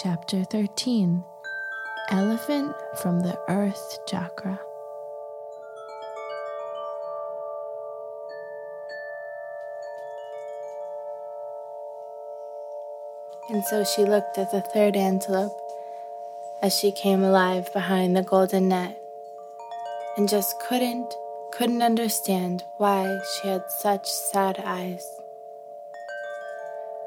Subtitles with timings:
[0.00, 1.24] Chapter 13
[2.10, 4.60] Elephant from the Earth Chakra.
[13.50, 15.58] And so she looked at the third antelope
[16.62, 19.02] as she came alive behind the golden net
[20.16, 21.12] and just couldn't,
[21.50, 25.18] couldn't understand why she had such sad eyes.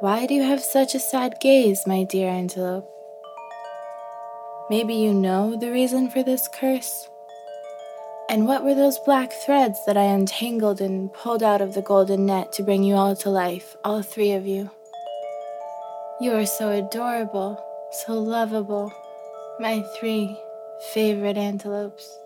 [0.00, 2.86] Why do you have such a sad gaze, my dear antelope?
[4.68, 7.08] Maybe you know the reason for this curse?
[8.28, 12.26] And what were those black threads that I untangled and pulled out of the golden
[12.26, 14.70] net to bring you all to life, all three of you?
[16.20, 17.58] You are so adorable,
[17.90, 18.92] so lovable,
[19.58, 20.38] my three
[20.92, 22.18] favorite antelopes.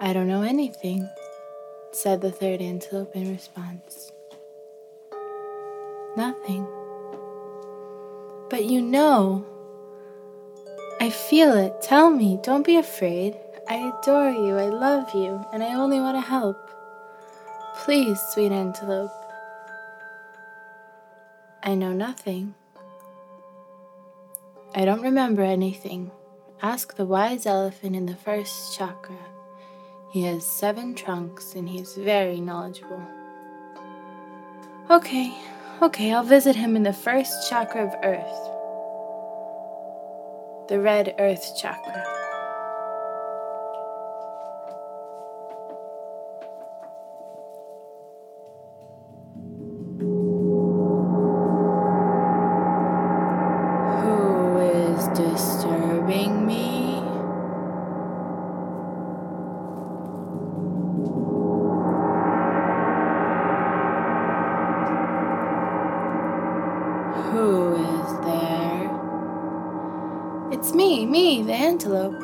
[0.00, 1.08] I don't know anything,
[1.92, 4.10] said the third antelope in response.
[6.16, 6.66] Nothing.
[8.48, 9.44] But you know.
[11.00, 11.82] I feel it.
[11.82, 12.38] Tell me.
[12.42, 13.36] Don't be afraid.
[13.68, 14.56] I adore you.
[14.56, 15.44] I love you.
[15.52, 16.56] And I only want to help.
[17.76, 19.10] Please, sweet antelope.
[21.62, 22.54] I know nothing.
[24.74, 26.10] I don't remember anything.
[26.62, 29.18] Ask the wise elephant in the first chakra.
[30.12, 33.02] He has seven trunks and he's very knowledgeable.
[34.90, 35.34] Okay,
[35.82, 38.50] Okay, I'll visit him in the first chakra of Earth,
[40.68, 42.02] the red Earth chakra.
[54.00, 57.02] Who is disturbing me?
[67.32, 68.88] Who is there?
[70.66, 72.18] It's me, me, the antelope.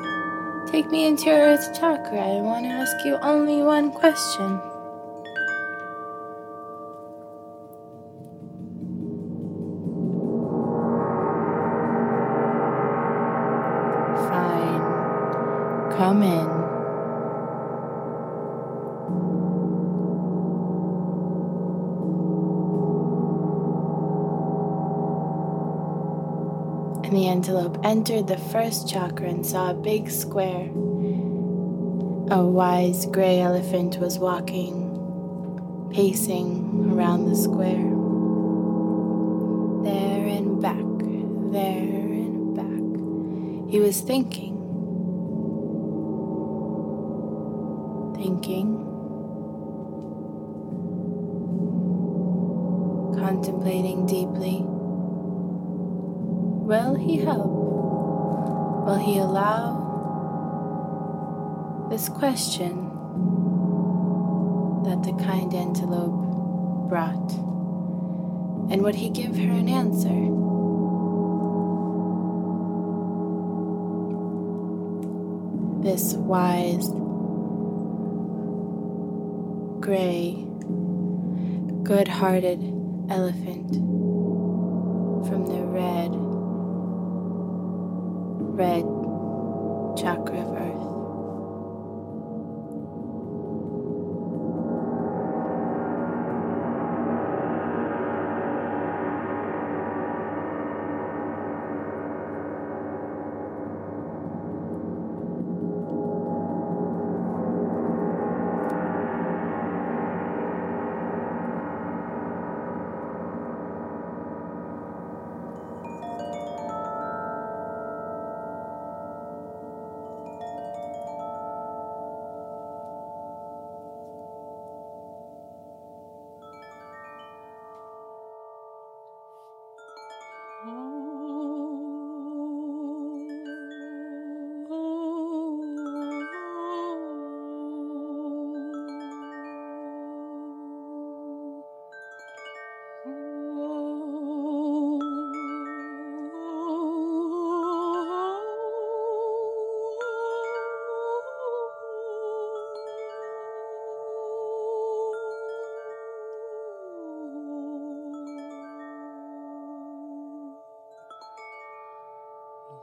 [0.67, 2.19] Take me into your earth chakra.
[2.19, 4.59] I want to ask you only one question.
[14.27, 14.81] Fine.
[15.97, 16.62] Come in.
[27.13, 30.71] And the antelope entered the first chakra and saw a big square.
[32.31, 34.89] A wise gray elephant was walking,
[35.93, 37.85] pacing around the square.
[39.85, 40.79] There and back,
[41.53, 41.83] there
[42.17, 43.71] and back.
[43.71, 44.57] He was thinking,
[48.17, 48.79] thinking,
[53.19, 54.72] contemplating deeply.
[56.63, 57.51] Will he help?
[58.87, 59.81] Will he allow
[61.91, 62.89] this question
[64.85, 67.33] that the kind antelope brought?
[68.71, 70.09] And would he give her an answer?
[75.83, 76.89] This wise,
[79.81, 80.47] gray,
[81.83, 82.63] good hearted
[83.11, 83.75] elephant
[85.27, 86.22] from the red
[88.53, 88.85] red
[89.97, 90.92] chakra of earth.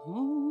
[0.10, 0.49] Ooh.